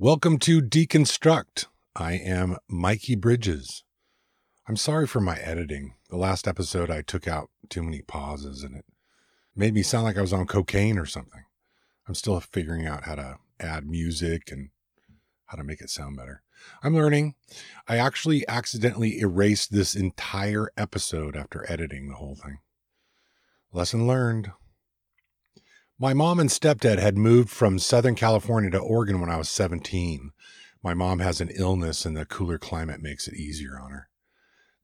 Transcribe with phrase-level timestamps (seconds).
[0.00, 1.66] Welcome to Deconstruct.
[1.96, 3.82] I am Mikey Bridges.
[4.68, 5.94] I'm sorry for my editing.
[6.08, 8.84] The last episode, I took out too many pauses and it
[9.56, 11.42] made me sound like I was on cocaine or something.
[12.06, 14.70] I'm still figuring out how to add music and
[15.46, 16.44] how to make it sound better.
[16.80, 17.34] I'm learning.
[17.88, 22.58] I actually accidentally erased this entire episode after editing the whole thing.
[23.72, 24.52] Lesson learned.
[26.00, 30.30] My mom and stepdad had moved from Southern California to Oregon when I was 17.
[30.80, 34.08] My mom has an illness and the cooler climate makes it easier on her.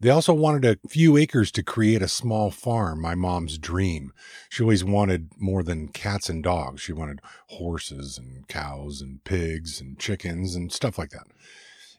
[0.01, 4.13] They also wanted a few acres to create a small farm, my mom's dream.
[4.49, 6.83] She always wanted more than cats and dogs.
[6.83, 11.29] She wanted horses and cows and pigs and chickens and stuff like that.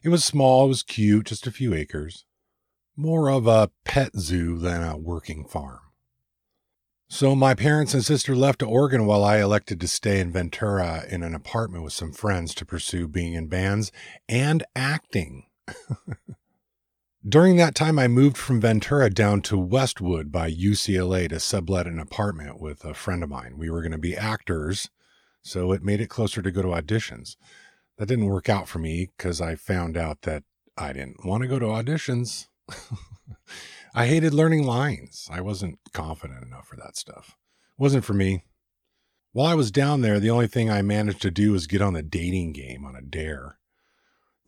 [0.02, 2.26] It was small, it was cute, just a few acres.
[2.94, 5.85] More of a pet zoo than a working farm.
[7.08, 11.04] So my parents and sister left to Oregon while I elected to stay in Ventura
[11.08, 13.92] in an apartment with some friends to pursue being in bands
[14.28, 15.44] and acting.
[17.28, 22.00] During that time, I moved from Ventura down to Westwood by UCLA to sublet an
[22.00, 23.56] apartment with a friend of mine.
[23.56, 24.90] We were going to be actors,
[25.42, 27.36] so it made it closer to go to auditions.
[27.98, 30.42] That didn't work out for me because I found out that
[30.76, 32.48] I didn't want to go to auditions.
[33.98, 35.26] I hated learning lines.
[35.32, 37.34] I wasn't confident enough for that stuff.
[37.78, 38.44] It wasn't for me.
[39.32, 41.94] While I was down there, the only thing I managed to do was get on
[41.94, 43.56] the dating game on a dare.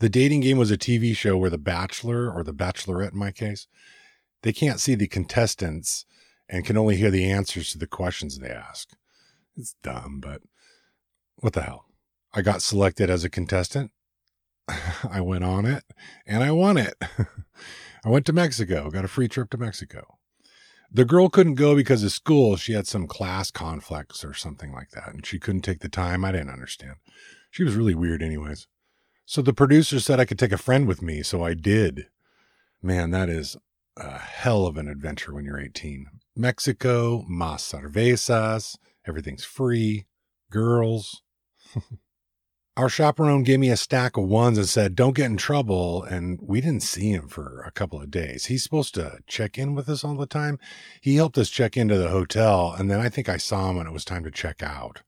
[0.01, 3.31] The dating game was a TV show where the bachelor or the bachelorette in my
[3.31, 3.67] case,
[4.43, 6.05] they can't see the contestants
[6.47, 8.91] and can only hear the answers to the questions they ask.
[9.57, 10.43] It's dumb, but
[11.37, 11.87] what the hell?
[12.35, 13.93] I got selected as a contestant.
[15.11, 15.85] I went on it
[16.27, 16.95] and I won it.
[18.05, 20.19] I went to Mexico, got a free trip to Mexico.
[20.91, 22.57] The girl couldn't go because of school.
[22.57, 26.25] She had some class conflicts or something like that, and she couldn't take the time.
[26.25, 26.95] I didn't understand.
[27.51, 28.67] She was really weird, anyways.
[29.27, 32.07] So the producer said I could take a friend with me, so I did.
[32.83, 33.57] Man, that is
[33.99, 36.07] a hell of an adventure when you're 18.
[36.35, 40.07] Mexico, mas cervezas, everything's free,
[40.51, 41.23] girls.
[42.79, 46.05] our chaperone gave me a stack of ones and said, Don't get in trouble.
[46.05, 48.47] And we didn't see him for a couple of days.
[48.47, 50.61] He's supposed to check in with us all the time.
[51.01, 52.73] He helped us check into the hotel.
[52.79, 55.03] And then I think I saw him when it was time to check out.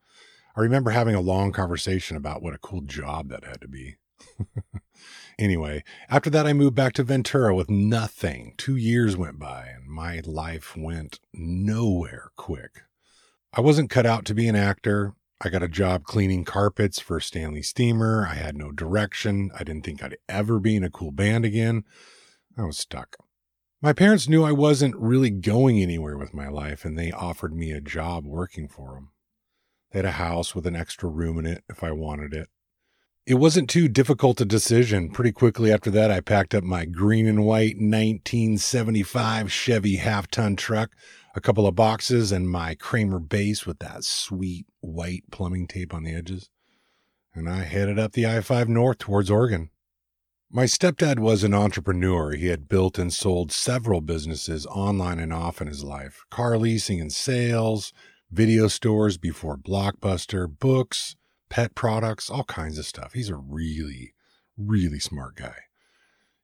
[0.57, 3.95] I remember having a long conversation about what a cool job that had to be.
[5.39, 8.55] anyway, after that, I moved back to Ventura with nothing.
[8.57, 12.83] Two years went by and my life went nowhere quick.
[13.53, 15.15] I wasn't cut out to be an actor.
[15.43, 18.27] I got a job cleaning carpets for Stanley Steamer.
[18.29, 19.51] I had no direction.
[19.59, 21.85] I didn't think I'd ever be in a cool band again.
[22.59, 23.17] I was stuck.
[23.81, 27.73] My parents knew I wasn't really going anywhere with my life, and they offered me
[27.73, 29.13] a job working for them.
[29.93, 32.51] They had a house with an extra room in it if I wanted it.
[33.31, 35.09] It wasn't too difficult a decision.
[35.09, 40.57] Pretty quickly after that, I packed up my green and white 1975 Chevy half ton
[40.57, 40.91] truck,
[41.37, 46.03] a couple of boxes, and my Kramer bass with that sweet white plumbing tape on
[46.03, 46.51] the edges.
[47.33, 49.71] And I headed up the I 5 north towards Oregon.
[50.51, 52.33] My stepdad was an entrepreneur.
[52.33, 57.01] He had built and sold several businesses online and off in his life car leasing
[57.01, 57.93] and sales,
[58.29, 61.15] video stores before Blockbuster, books,
[61.51, 63.13] pet products, all kinds of stuff.
[63.13, 64.15] He's a really,
[64.57, 65.57] really smart guy.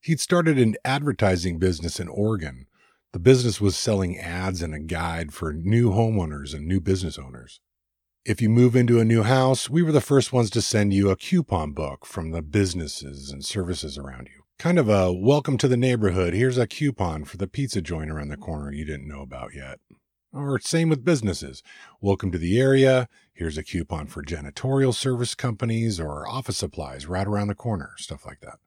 [0.01, 2.67] He'd started an advertising business in Oregon.
[3.13, 7.61] The business was selling ads and a guide for new homeowners and new business owners.
[8.25, 11.11] If you move into a new house, we were the first ones to send you
[11.11, 14.43] a coupon book from the businesses and services around you.
[14.59, 16.35] Kind of a welcome to the neighborhood.
[16.35, 19.79] Here's a coupon for the pizza joint around the corner you didn't know about yet.
[20.33, 21.63] Or same with businesses.
[22.01, 23.09] Welcome to the area.
[23.37, 28.25] Here's a coupon for janitorial service companies or office supplies right around the corner, stuff
[28.25, 28.59] like that.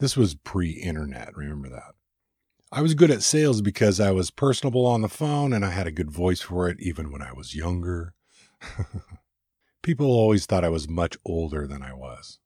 [0.00, 1.94] This was pre internet, remember that.
[2.72, 5.86] I was good at sales because I was personable on the phone and I had
[5.86, 8.14] a good voice for it even when I was younger.
[9.82, 12.40] People always thought I was much older than I was.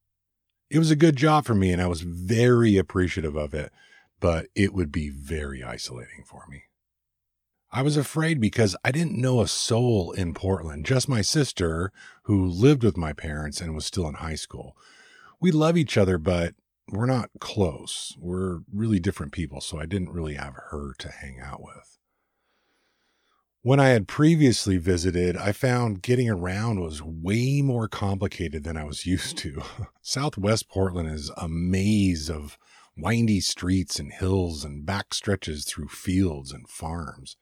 [0.69, 3.73] It was a good job for me and I was very appreciative of it,
[4.21, 6.65] but it would be very isolating for me.
[7.73, 11.93] I was afraid because I didn't know a soul in Portland, just my sister,
[12.23, 14.77] who lived with my parents and was still in high school.
[15.41, 16.55] We love each other, but
[16.89, 18.17] we're not close.
[18.19, 21.99] We're really different people, so I didn't really have her to hang out with.
[23.63, 28.85] When I had previously visited, I found getting around was way more complicated than I
[28.85, 29.63] was used to.
[30.01, 32.59] Southwest Portland is a maze of
[32.97, 37.37] windy streets and hills and back stretches through fields and farms.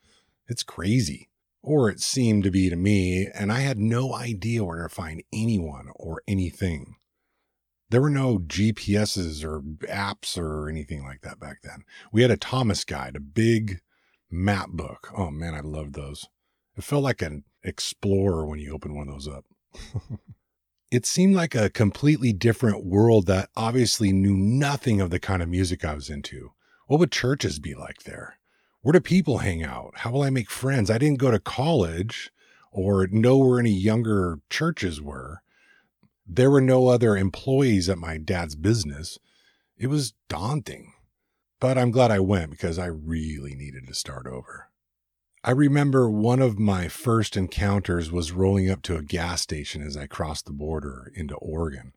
[0.46, 1.30] It's crazy.
[1.62, 5.22] Or it seemed to be to me, and I had no idea where to find
[5.32, 6.96] anyone or anything.
[7.88, 11.84] There were no GPSs or apps or anything like that back then.
[12.12, 13.80] We had a Thomas guide, a big
[14.30, 15.10] map book.
[15.16, 16.26] Oh man, I loved those.
[16.76, 19.44] It felt like an explorer when you open one of those up.
[20.90, 25.48] it seemed like a completely different world that obviously knew nothing of the kind of
[25.48, 26.50] music I was into.
[26.86, 28.38] What would churches be like there?
[28.84, 29.92] Where do people hang out?
[29.94, 30.90] How will I make friends?
[30.90, 32.30] I didn't go to college
[32.70, 35.40] or know where any younger churches were.
[36.26, 39.18] There were no other employees at my dad's business.
[39.78, 40.92] It was daunting.
[41.60, 44.68] But I'm glad I went because I really needed to start over.
[45.42, 49.96] I remember one of my first encounters was rolling up to a gas station as
[49.96, 51.94] I crossed the border into Oregon.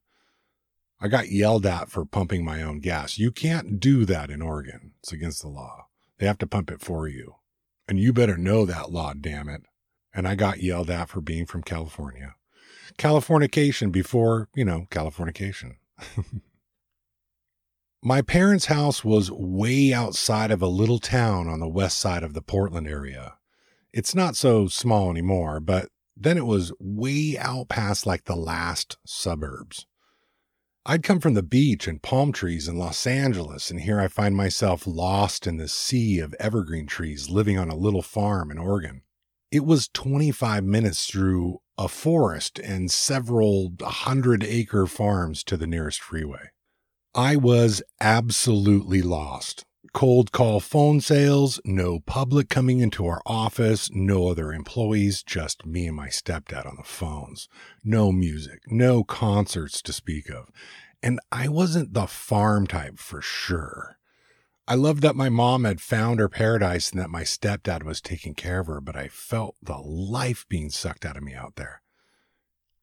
[1.01, 3.19] I got yelled at for pumping my own gas.
[3.19, 4.93] You can't do that in Oregon.
[4.99, 5.87] It's against the law.
[6.19, 7.35] They have to pump it for you.
[7.87, 9.61] And you better know that law, damn it.
[10.13, 12.35] And I got yelled at for being from California.
[12.97, 15.75] Californication before, you know, Californication.
[18.03, 22.33] My parents' house was way outside of a little town on the west side of
[22.33, 23.35] the Portland area.
[23.93, 28.97] It's not so small anymore, but then it was way out past like the last
[29.05, 29.85] suburbs.
[30.89, 34.37] I'd come from the beach and palm trees in Los Angeles, and here I find
[34.37, 39.01] myself lost in the sea of evergreen trees living on a little farm in Oregon.
[39.51, 45.99] It was 25 minutes through a forest and several hundred acre farms to the nearest
[45.99, 46.51] freeway.
[47.13, 49.65] I was absolutely lost.
[49.97, 55.87] Cold call phone sales, no public coming into our office, no other employees, just me
[55.87, 57.49] and my stepdad on the phones.
[57.83, 60.51] No music, no concerts to speak of.
[61.01, 63.97] And I wasn't the farm type for sure.
[64.67, 68.35] I loved that my mom had found her paradise and that my stepdad was taking
[68.35, 71.81] care of her, but I felt the life being sucked out of me out there.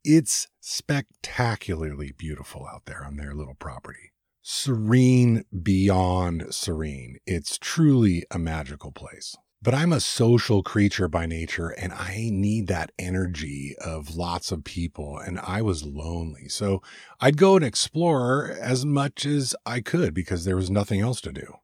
[0.03, 4.14] It's spectacularly beautiful out there on their little property
[4.47, 7.17] serene beyond serene.
[7.27, 9.35] It's truly a magical place.
[9.63, 14.63] But I'm a social creature by nature and I need that energy of lots of
[14.63, 15.17] people.
[15.17, 16.51] And I was lonely.
[16.51, 16.83] So
[17.23, 21.33] I'd go and explore as much as I could because there was nothing else to
[21.33, 21.55] do.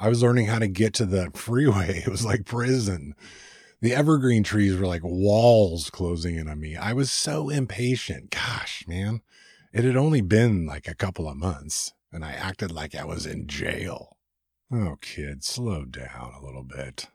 [0.00, 2.02] I was learning how to get to the freeway.
[2.04, 3.14] It was like prison.
[3.80, 6.74] The evergreen trees were like walls closing in on me.
[6.74, 8.30] I was so impatient.
[8.30, 9.20] Gosh, man,
[9.72, 13.26] it had only been like a couple of months and I acted like I was
[13.26, 14.16] in jail.
[14.72, 17.06] Oh, kid, slow down a little bit.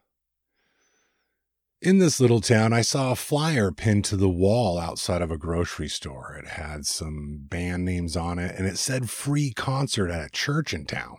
[1.81, 5.37] In this little town, I saw a flyer pinned to the wall outside of a
[5.37, 6.35] grocery store.
[6.39, 10.75] It had some band names on it and it said free concert at a church
[10.75, 11.17] in town.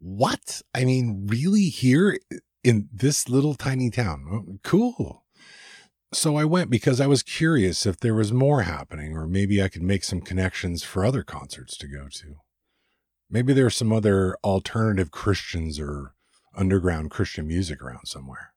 [0.00, 0.62] What?
[0.74, 2.18] I mean, really here
[2.64, 4.26] in this little tiny town?
[4.30, 5.24] Oh, cool.
[6.12, 9.68] So I went because I was curious if there was more happening or maybe I
[9.68, 12.40] could make some connections for other concerts to go to.
[13.30, 16.14] Maybe there's some other alternative Christians or
[16.56, 18.52] underground Christian music around somewhere.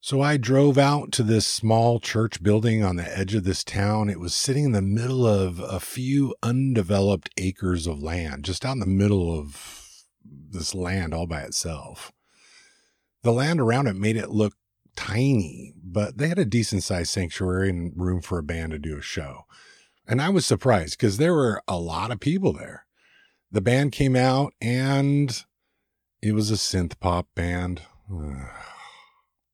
[0.00, 4.10] So I drove out to this small church building on the edge of this town.
[4.10, 8.72] It was sitting in the middle of a few undeveloped acres of land, just out
[8.72, 12.12] in the middle of this land all by itself.
[13.22, 14.54] The land around it made it look
[14.96, 18.98] tiny, but they had a decent sized sanctuary and room for a band to do
[18.98, 19.46] a show.
[20.06, 22.83] And I was surprised because there were a lot of people there
[23.54, 25.44] the band came out and
[26.20, 27.82] it was a synth pop band.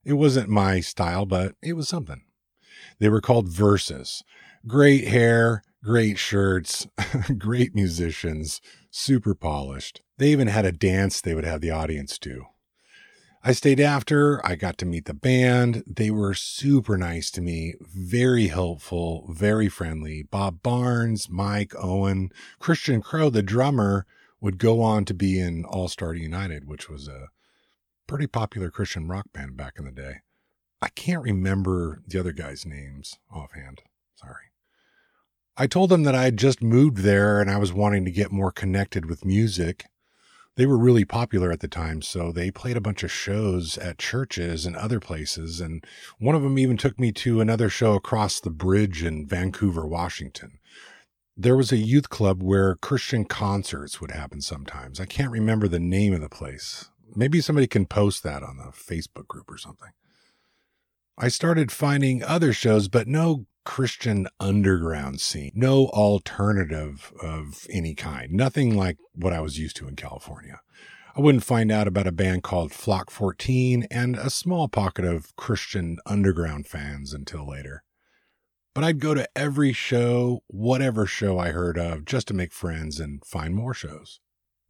[0.02, 2.22] It wasn't my style, but it was something.
[3.00, 4.24] They were called Versus.
[4.66, 6.88] Great hair, great shirts,
[7.38, 10.00] great musicians, super polished.
[10.16, 12.46] They even had a dance they would have the audience do.
[13.42, 14.44] I stayed after.
[14.46, 15.82] I got to meet the band.
[15.86, 20.22] They were super nice to me, very helpful, very friendly.
[20.22, 24.04] Bob Barnes, Mike Owen, Christian Crow, the drummer,
[24.42, 27.28] would go on to be in All Star United, which was a
[28.06, 30.16] pretty popular Christian rock band back in the day.
[30.82, 33.80] I can't remember the other guys' names offhand.
[34.16, 34.50] Sorry.
[35.56, 38.32] I told them that I had just moved there and I was wanting to get
[38.32, 39.86] more connected with music
[40.56, 42.02] they were really popular at the time.
[42.02, 45.60] So they played a bunch of shows at churches and other places.
[45.60, 45.84] And
[46.18, 50.58] one of them even took me to another show across the bridge in Vancouver, Washington.
[51.36, 55.00] There was a youth club where Christian concerts would happen sometimes.
[55.00, 56.90] I can't remember the name of the place.
[57.14, 59.90] Maybe somebody can post that on the Facebook group or something.
[61.16, 68.32] I started finding other shows, but no Christian underground scene, no alternative of any kind,
[68.32, 70.60] nothing like what I was used to in California.
[71.16, 75.34] I wouldn't find out about a band called Flock 14 and a small pocket of
[75.36, 77.82] Christian underground fans until later.
[78.74, 83.00] But I'd go to every show, whatever show I heard of, just to make friends
[83.00, 84.20] and find more shows.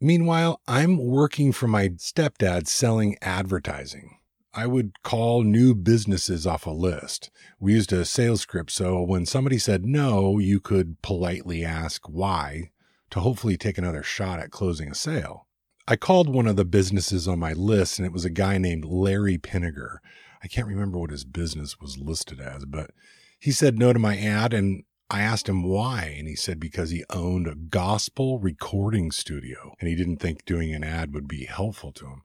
[0.00, 4.16] Meanwhile, I'm working for my stepdad selling advertising.
[4.52, 7.30] I would call new businesses off a list.
[7.60, 12.70] We used a sales script, so when somebody said no, you could politely ask why
[13.10, 15.46] to hopefully take another shot at closing a sale.
[15.86, 18.84] I called one of the businesses on my list, and it was a guy named
[18.84, 19.98] Larry Pinniger.
[20.42, 22.90] I can't remember what his business was listed as, but
[23.38, 26.90] he said no to my ad, and I asked him why, and he said because
[26.90, 31.46] he owned a gospel recording studio and he didn't think doing an ad would be
[31.46, 32.22] helpful to him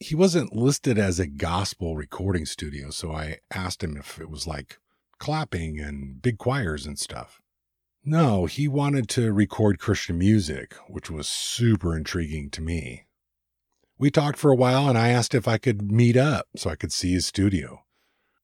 [0.00, 4.46] he wasn't listed as a gospel recording studio, so I asked him if it was
[4.46, 4.78] like
[5.18, 7.40] clapping and big choirs and stuff.
[8.04, 13.06] No, he wanted to record Christian music, which was super intriguing to me.
[13.98, 16.76] We talked for a while and I asked if I could meet up so I
[16.76, 17.84] could see his studio.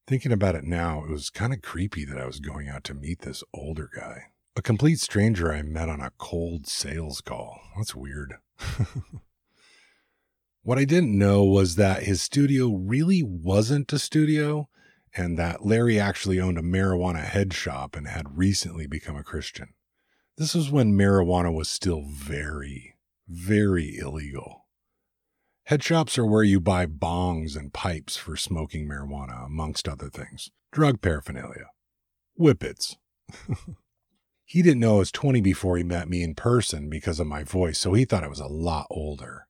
[0.06, 2.94] Thinking about it now, it was kind of creepy that I was going out to
[2.94, 4.25] meet this older guy.
[4.56, 7.61] A complete stranger I met on a cold sales call.
[7.76, 8.34] That's weird.
[10.64, 14.71] What I didn't know was that his studio really wasn't a studio
[15.14, 19.75] and that Larry actually owned a marijuana head shop and had recently become a Christian.
[20.38, 22.97] This was when marijuana was still very,
[23.28, 24.64] very illegal.
[25.64, 30.50] Head shops are where you buy bongs and pipes for smoking marijuana, amongst other things.
[30.73, 31.66] Drug paraphernalia.
[32.40, 32.97] Whippets.
[34.47, 37.44] he didn't know I was 20 before he met me in person because of my
[37.44, 39.47] voice, so he thought I was a lot older.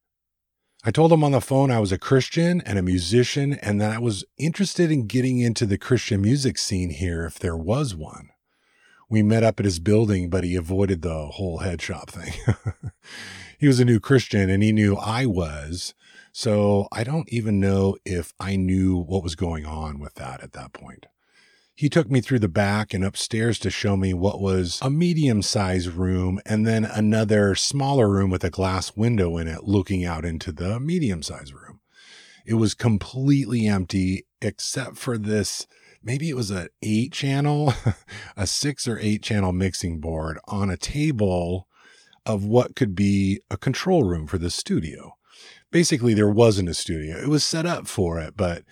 [0.87, 3.91] I told him on the phone I was a Christian and a musician and that
[3.91, 8.29] I was interested in getting into the Christian music scene here if there was one.
[9.09, 12.35] We met up at his building, but he avoided the whole head shop thing.
[13.59, 15.95] he was a new Christian and he knew I was.
[16.33, 20.53] So I don't even know if I knew what was going on with that at
[20.53, 21.07] that point.
[21.77, 25.43] He took me through the back and upstairs to show me what was a medium
[25.43, 30.25] sized room and then another smaller room with a glass window in it looking out
[30.25, 31.81] into the medium sized room.
[32.47, 35.67] It was completely empty except for this.
[36.01, 37.75] Maybe it was an eight channel,
[38.37, 41.67] a six or eight channel mixing board on a table
[42.25, 45.17] of what could be a control room for the studio.
[45.73, 47.17] Basically, there wasn't a studio.
[47.17, 48.63] It was set up for it, but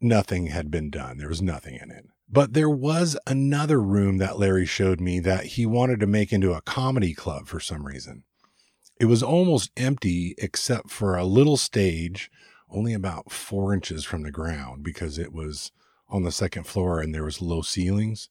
[0.00, 1.18] nothing had been done.
[1.18, 2.06] There was nothing in it.
[2.30, 6.52] But there was another room that Larry showed me that he wanted to make into
[6.52, 8.24] a comedy club for some reason.
[9.00, 12.30] It was almost empty except for a little stage,
[12.68, 15.72] only about four inches from the ground because it was
[16.08, 18.28] on the second floor and there was low ceilings.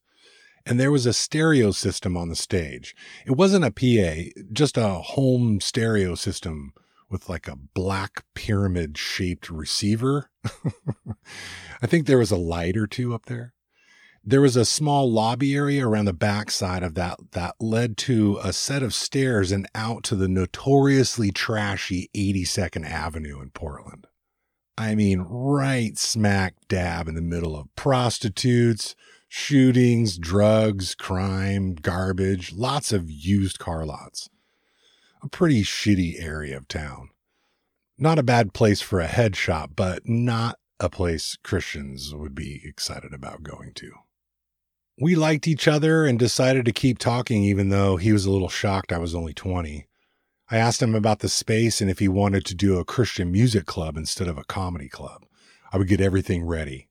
[0.65, 2.93] And there was a stereo system on the stage.
[3.25, 6.73] It wasn't a PA, just a home stereo system
[7.09, 10.29] with like a black pyramid shaped receiver.
[11.81, 13.53] I think there was a light or two up there
[14.27, 18.51] there was a small lobby area around the backside of that that led to a
[18.51, 24.05] set of stairs and out to the notoriously trashy 82nd Avenue in Portland.
[24.77, 28.95] I mean, right smack dab in the middle of prostitutes,
[29.29, 34.29] shootings, drugs, crime, garbage, lots of used car lots.
[35.23, 37.09] A pretty shitty area of town.
[37.97, 42.61] Not a bad place for a head shop, but not a place Christians would be
[42.63, 43.91] excited about going to
[44.99, 48.49] we liked each other and decided to keep talking, even though he was a little
[48.49, 49.87] shocked I was only 20.
[50.49, 53.65] I asked him about the space and if he wanted to do a Christian music
[53.65, 55.25] club instead of a comedy club.
[55.71, 56.89] I would get everything ready.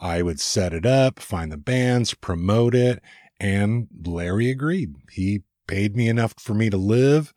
[0.00, 3.02] I would set it up, find the bands, promote it,
[3.40, 4.94] and Larry agreed.
[5.10, 7.34] He paid me enough for me to live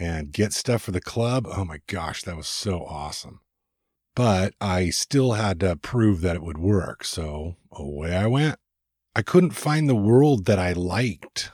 [0.00, 1.46] and get stuff for the club.
[1.46, 3.40] Oh my gosh, that was so awesome.
[4.16, 8.58] But I still had to prove that it would work, so away I went.
[9.14, 11.52] I couldn't find the world that I liked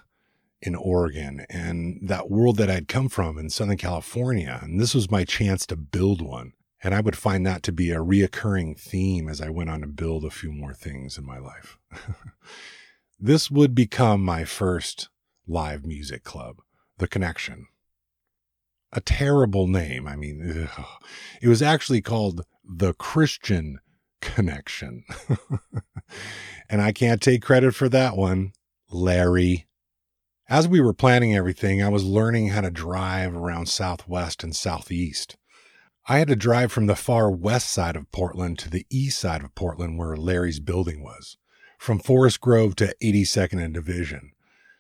[0.63, 4.61] in Oregon and that world that I'd come from in Southern California.
[4.63, 6.53] And this was my chance to build one.
[6.83, 9.87] And I would find that to be a reoccurring theme as I went on to
[9.87, 11.79] build a few more things in my life.
[13.19, 15.09] this would become my first
[15.49, 16.57] live music club,
[16.99, 17.67] The Connection.
[18.93, 20.07] A terrible name.
[20.07, 20.87] I mean, ugh.
[21.43, 23.81] it was actually called The Christian
[24.21, 25.05] Connection.
[26.69, 28.53] and I can't take credit for that one,
[28.91, 29.67] Larry.
[30.49, 35.37] As we were planning everything, I was learning how to drive around Southwest and Southeast.
[36.09, 39.43] I had to drive from the far west side of Portland to the east side
[39.43, 41.37] of Portland where Larry's building was,
[41.79, 44.31] from Forest Grove to 82nd and Division.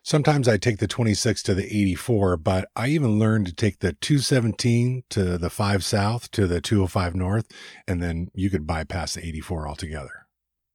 [0.06, 3.94] Sometimes I take the 26 to the 84, but I even learned to take the
[3.94, 7.46] 217 to the 5 South to the 205 North,
[7.88, 10.28] and then you could bypass the 84 altogether.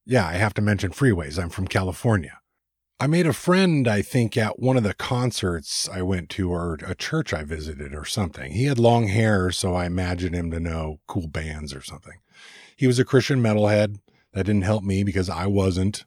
[0.06, 1.42] Yeah, I have to mention freeways.
[1.42, 2.40] I'm from California.
[3.00, 6.78] I made a friend, I think, at one of the concerts I went to or
[6.86, 8.52] a church I visited or something.
[8.52, 12.20] He had long hair, so I imagined him to know cool bands or something.
[12.76, 14.00] He was a Christian metalhead.
[14.34, 16.04] That didn't help me because I wasn't.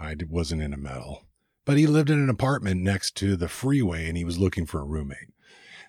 [0.00, 1.25] I wasn't into metal.
[1.66, 4.80] But he lived in an apartment next to the freeway and he was looking for
[4.80, 5.34] a roommate.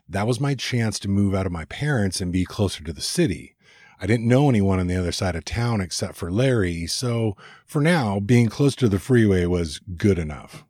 [0.10, 3.02] That was my chance to move out of my parents and be closer to the
[3.02, 3.56] city.
[4.02, 7.82] I didn't know anyone on the other side of town except for Larry, so for
[7.82, 10.66] now, being close to the freeway was good enough.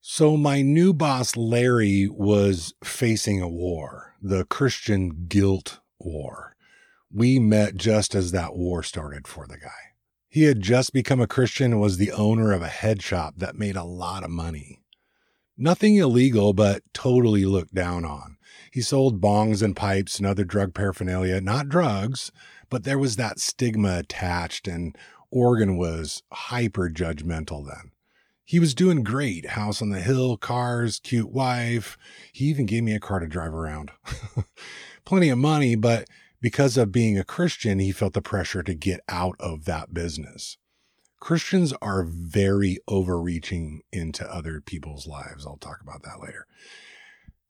[0.00, 6.56] So my new boss, Larry, was facing a war, the Christian guilt war.
[7.12, 9.95] We met just as that war started for the guy.
[10.36, 13.56] He had just become a Christian and was the owner of a head shop that
[13.56, 14.82] made a lot of money.
[15.56, 18.36] Nothing illegal, but totally looked down on.
[18.70, 22.32] He sold bongs and pipes and other drug paraphernalia, not drugs,
[22.68, 24.94] but there was that stigma attached, and
[25.30, 27.92] Oregon was hyper judgmental then.
[28.44, 29.46] He was doing great.
[29.52, 31.96] House on the hill, cars, cute wife.
[32.30, 33.90] He even gave me a car to drive around.
[35.06, 36.06] Plenty of money, but
[36.46, 40.58] because of being a Christian, he felt the pressure to get out of that business.
[41.18, 45.44] Christians are very overreaching into other people's lives.
[45.44, 46.46] I'll talk about that later.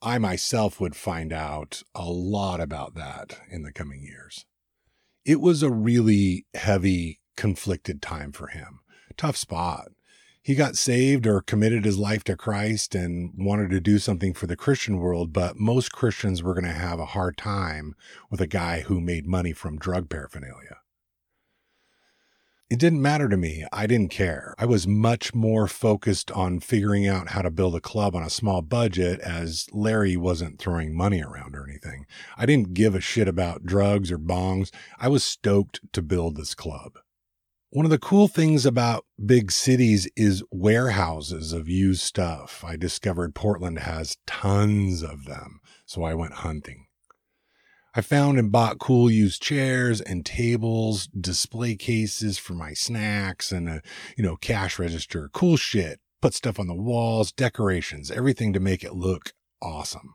[0.01, 4.47] I myself would find out a lot about that in the coming years
[5.27, 8.81] it was a really heavy, conflicted time for him.
[9.19, 9.89] Tough spot.
[10.47, 14.47] He got saved or committed his life to Christ and wanted to do something for
[14.47, 17.97] the Christian world, but most Christians were going to have a hard time
[18.31, 20.77] with a guy who made money from drug paraphernalia.
[22.71, 23.67] It didn't matter to me.
[23.73, 24.55] I didn't care.
[24.57, 28.31] I was much more focused on figuring out how to build a club on a
[28.31, 32.07] small budget as Larry wasn't throwing money around or anything.
[32.37, 34.71] I didn't give a shit about drugs or bongs.
[34.97, 36.99] I was stoked to build this club.
[37.77, 42.65] One of the cool things about big cities is warehouses of used stuff.
[42.67, 46.87] I discovered Portland has tons of them, so I went hunting.
[47.95, 53.69] I found and bought cool used chairs and tables, display cases for my snacks and
[53.69, 53.83] a,
[54.17, 56.01] you know, cash register, cool shit.
[56.23, 60.15] Put stuff on the walls, decorations, everything to make it look awesome.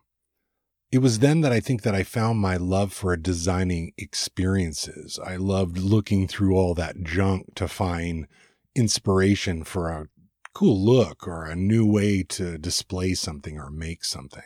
[0.92, 5.18] It was then that I think that I found my love for designing experiences.
[5.26, 8.28] I loved looking through all that junk to find
[8.76, 10.08] inspiration for a
[10.54, 14.44] cool look or a new way to display something or make something.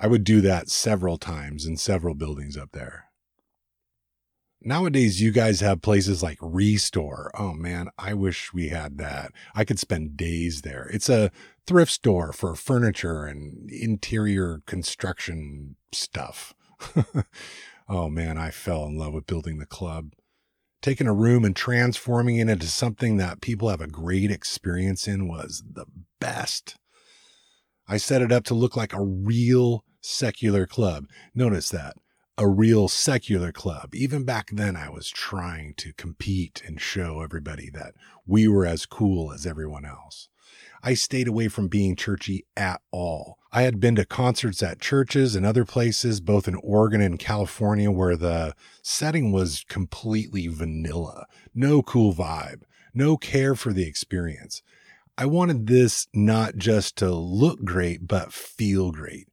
[0.00, 3.04] I would do that several times in several buildings up there.
[4.66, 7.30] Nowadays, you guys have places like Restore.
[7.38, 9.30] Oh man, I wish we had that.
[9.54, 10.88] I could spend days there.
[10.90, 11.30] It's a
[11.66, 16.54] thrift store for furniture and interior construction stuff.
[17.88, 20.12] oh man, I fell in love with building the club.
[20.82, 25.26] Taking a room and transforming it into something that people have a great experience in
[25.26, 25.86] was the
[26.20, 26.76] best.
[27.88, 31.06] I set it up to look like a real secular club.
[31.34, 31.96] Notice that.
[32.36, 33.94] A real secular club.
[33.94, 37.94] Even back then, I was trying to compete and show everybody that
[38.26, 40.28] we were as cool as everyone else.
[40.86, 43.38] I stayed away from being churchy at all.
[43.50, 47.90] I had been to concerts at churches and other places, both in Oregon and California,
[47.90, 51.24] where the setting was completely vanilla.
[51.54, 54.62] No cool vibe, no care for the experience.
[55.16, 59.28] I wanted this not just to look great, but feel great.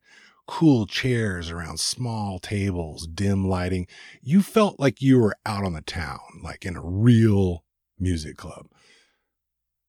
[0.48, 3.88] Cool chairs around small tables, dim lighting.
[4.22, 7.66] You felt like you were out on the town, like in a real
[8.00, 8.68] music club.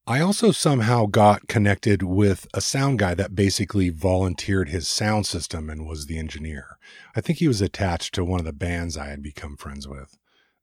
[0.05, 5.69] I also somehow got connected with a sound guy that basically volunteered his sound system
[5.69, 6.77] and was the engineer.
[7.15, 10.17] I think he was attached to one of the bands I had become friends with.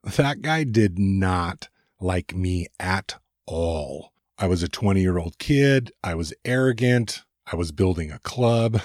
[0.04, 4.12] That guy did not like me at all.
[4.36, 5.90] I was a 20 year old kid.
[6.04, 7.22] I was arrogant.
[7.50, 8.82] I was building a club.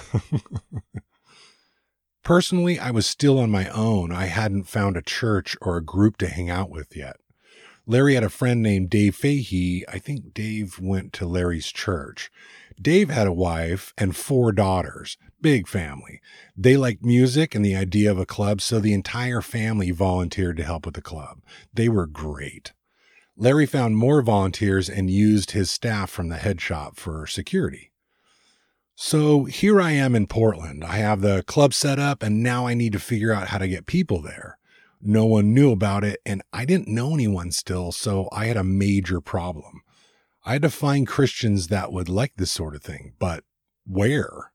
[2.23, 4.13] Personally, I was still on my own.
[4.13, 7.17] I hadn't found a church or a group to hang out with yet.
[7.87, 9.85] Larry had a friend named Dave Fahey.
[9.87, 12.31] I think Dave went to Larry's church.
[12.81, 16.19] Dave had a wife and four daughters, big family.
[16.57, 20.63] They liked music and the idea of a club, so the entire family volunteered to
[20.63, 21.41] help with the club.
[21.73, 22.73] They were great.
[23.37, 27.91] Larry found more volunteers and used his staff from the head shop for security.
[28.95, 30.83] So here I am in Portland.
[30.83, 33.67] I have the club set up and now I need to figure out how to
[33.67, 34.57] get people there.
[35.07, 38.63] No one knew about it and I didn't know anyone still, so I had a
[38.63, 39.81] major problem.
[40.43, 43.43] I had to find Christians that would like this sort of thing, but
[43.85, 44.51] where?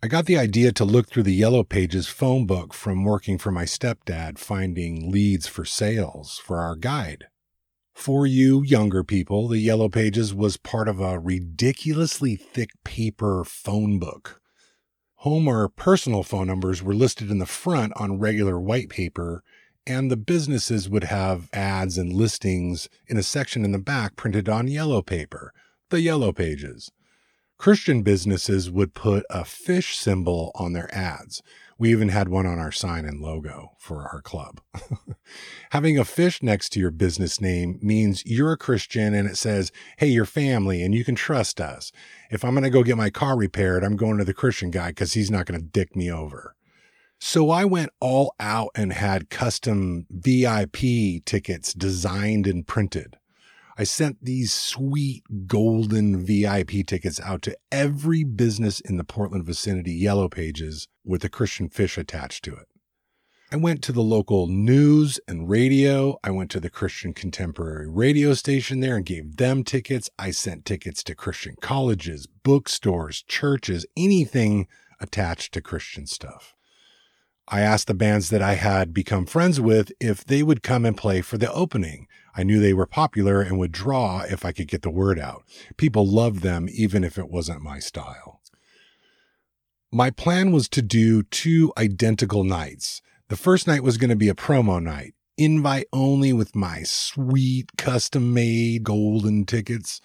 [0.00, 3.50] I got the idea to look through the Yellow Pages phone book from working for
[3.50, 7.26] my stepdad, finding leads for sales for our guide.
[7.92, 13.98] For you younger people, the Yellow Pages was part of a ridiculously thick paper phone
[13.98, 14.40] book.
[15.22, 19.42] Home or personal phone numbers were listed in the front on regular white paper,
[19.88, 24.48] and the businesses would have ads and listings in a section in the back printed
[24.48, 25.52] on yellow paper,
[25.88, 26.92] the Yellow Pages.
[27.56, 31.42] Christian businesses would put a fish symbol on their ads.
[31.78, 34.60] We even had one on our sign and logo for our club.
[35.70, 39.72] Having a fish next to your business name means you're a Christian and it says,
[39.96, 41.90] Hey, you're family and you can trust us.
[42.30, 44.88] If I'm going to go get my car repaired, I'm going to the Christian guy
[44.88, 46.54] because he's not going to dick me over.
[47.20, 53.16] So I went all out and had custom VIP tickets designed and printed.
[53.76, 59.92] I sent these sweet golden VIP tickets out to every business in the Portland vicinity
[59.92, 62.66] yellow pages with a Christian fish attached to it.
[63.50, 66.18] I went to the local news and radio.
[66.22, 70.10] I went to the Christian contemporary radio station there and gave them tickets.
[70.18, 74.66] I sent tickets to Christian colleges, bookstores, churches, anything
[75.00, 76.54] attached to Christian stuff.
[77.50, 80.96] I asked the bands that I had become friends with if they would come and
[80.96, 82.06] play for the opening.
[82.34, 85.44] I knew they were popular and would draw if I could get the word out.
[85.78, 88.42] People loved them even if it wasn't my style.
[89.90, 93.00] My plan was to do two identical nights.
[93.28, 97.70] The first night was going to be a promo night, invite only with my sweet
[97.78, 100.02] custom made golden tickets.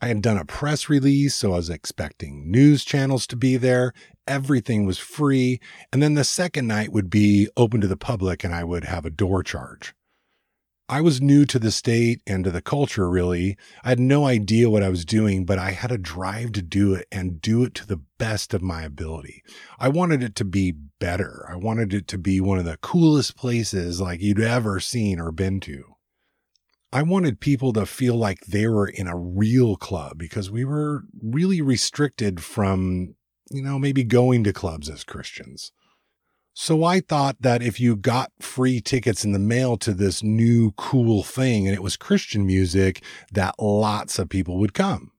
[0.00, 3.92] I had done a press release, so I was expecting news channels to be there.
[4.26, 5.60] Everything was free.
[5.92, 9.04] And then the second night would be open to the public and I would have
[9.04, 9.94] a door charge.
[10.86, 13.56] I was new to the state and to the culture, really.
[13.82, 16.92] I had no idea what I was doing, but I had a drive to do
[16.92, 19.42] it and do it to the best of my ability.
[19.78, 21.46] I wanted it to be better.
[21.48, 25.32] I wanted it to be one of the coolest places like you'd ever seen or
[25.32, 25.94] been to.
[26.92, 31.04] I wanted people to feel like they were in a real club because we were
[31.22, 33.14] really restricted from,
[33.50, 35.72] you know, maybe going to clubs as Christians.
[36.56, 40.70] So I thought that if you got free tickets in the mail to this new
[40.72, 43.02] cool thing and it was Christian music,
[43.32, 45.10] that lots of people would come.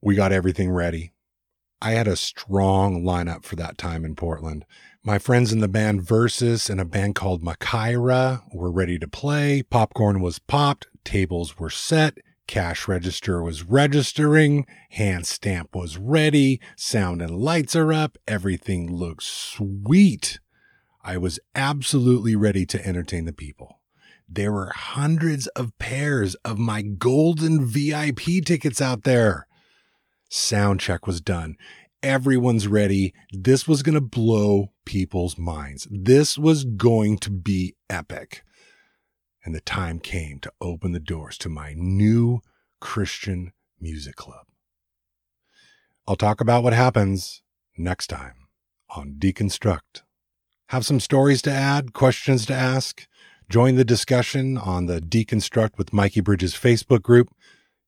[0.00, 1.12] We got everything ready.
[1.82, 4.64] I had a strong lineup for that time in Portland.
[5.02, 9.62] My friends in the band Versus and a band called Makaira were ready to play.
[9.62, 17.22] Popcorn was popped, tables were set, cash register was registering, hand stamp was ready, sound
[17.22, 20.40] and lights are up, everything looks sweet.
[21.04, 23.80] I was absolutely ready to entertain the people.
[24.28, 29.46] There were hundreds of pairs of my golden VIP tickets out there.
[30.28, 31.56] Sound check was done.
[32.02, 33.14] Everyone's ready.
[33.32, 35.86] This was going to blow people's minds.
[35.90, 38.42] This was going to be epic.
[39.44, 42.40] And the time came to open the doors to my new
[42.80, 44.46] Christian music club.
[46.06, 47.42] I'll talk about what happens
[47.76, 48.48] next time
[48.90, 50.02] on Deconstruct.
[50.68, 53.06] Have some stories to add, questions to ask?
[53.48, 57.28] Join the discussion on the Deconstruct with Mikey Bridges Facebook group.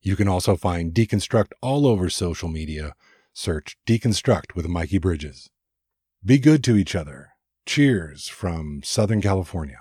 [0.00, 2.94] You can also find Deconstruct all over social media.
[3.34, 5.50] Search Deconstruct with Mikey Bridges.
[6.24, 7.30] Be good to each other.
[7.66, 9.80] Cheers from Southern California.